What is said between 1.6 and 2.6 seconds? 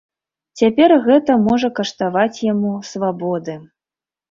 каштаваць